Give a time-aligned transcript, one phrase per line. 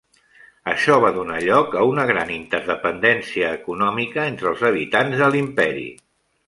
[0.71, 5.89] Això va donar lloc a una gran interdependència econòmica entre els habitants de l'imperi.